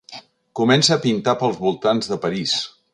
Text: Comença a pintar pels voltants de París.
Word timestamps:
Comença 0.59 0.95
a 0.97 0.97
pintar 1.05 1.37
pels 1.43 1.63
voltants 1.67 2.13
de 2.15 2.23
París. 2.27 2.61